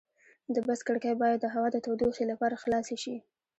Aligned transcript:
د 0.53 0.55
بس 0.67 0.79
کړکۍ 0.87 1.13
باید 1.21 1.39
د 1.41 1.45
هوا 1.53 1.67
د 1.73 1.77
تودوخې 1.85 2.23
لپاره 2.31 2.59
خلاصې 2.63 2.95
شي. 3.03 3.15